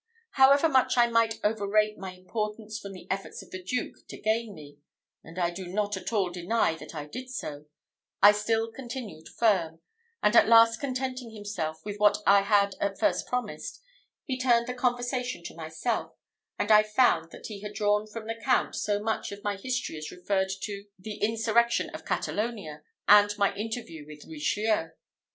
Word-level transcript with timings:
However 0.31 0.67
much 0.67 0.97
I 0.97 1.05
might 1.05 1.35
overrate 1.43 1.95
my 1.99 2.13
own 2.13 2.21
importance 2.21 2.79
from 2.79 2.93
the 2.93 3.05
efforts 3.11 3.43
of 3.43 3.51
the 3.51 3.61
Duke 3.61 4.07
to 4.07 4.17
gain 4.17 4.55
me 4.55 4.79
and 5.23 5.37
I 5.37 5.51
do 5.51 5.67
not 5.67 5.95
at 5.95 6.11
all 6.11 6.31
deny 6.31 6.73
that 6.73 6.95
I 6.95 7.05
did 7.05 7.29
so 7.29 7.65
I 8.19 8.31
still 8.31 8.71
continued 8.71 9.29
firm: 9.29 9.79
and 10.23 10.35
at 10.35 10.47
last 10.49 10.79
contenting 10.81 11.29
himself 11.35 11.85
with 11.85 11.97
what 11.99 12.17
I 12.25 12.41
had 12.41 12.73
at 12.81 12.99
first 12.99 13.27
promised, 13.27 13.79
he 14.25 14.39
turned 14.39 14.65
the 14.65 14.73
conversation 14.73 15.43
to 15.43 15.55
myself, 15.55 16.13
and 16.57 16.71
I 16.71 16.81
found 16.81 17.29
that 17.31 17.45
he 17.45 17.59
had 17.61 17.73
drawn 17.75 18.07
from 18.07 18.25
the 18.25 18.33
Count 18.43 18.75
so 18.75 19.03
much 19.03 19.31
of 19.31 19.43
my 19.43 19.55
history 19.55 19.97
as 19.97 20.09
referred 20.09 20.49
to 20.63 20.85
the 20.97 21.17
insurrection 21.17 21.91
of 21.91 22.05
Catalonia, 22.05 22.81
and 23.07 23.29
my 23.37 23.53
interview 23.55 24.07
with 24.07 24.25
Richelieu. 24.25 24.93